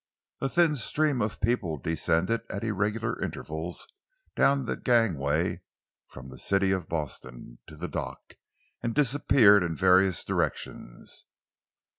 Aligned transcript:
A 0.41 0.49
thin 0.49 0.75
stream 0.77 1.21
of 1.21 1.39
people 1.39 1.77
descended 1.77 2.41
at 2.49 2.63
irregular 2.63 3.21
intervals 3.21 3.87
down 4.35 4.65
the 4.65 4.75
gangway 4.75 5.61
from 6.07 6.29
the 6.29 6.39
City 6.39 6.71
of 6.71 6.89
Boston 6.89 7.59
to 7.67 7.75
the 7.75 7.87
dock, 7.87 8.33
and 8.81 8.95
disappeared 8.95 9.61
in 9.61 9.75
various 9.77 10.25
directions. 10.25 11.25